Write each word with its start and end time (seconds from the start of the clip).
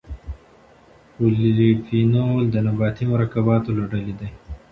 پولیفینول 1.13 2.43
د 2.51 2.55
نباتي 2.65 3.05
مرکباتو 3.11 3.69
له 3.77 3.83
ډلې 3.91 4.13
دي. 4.19 4.29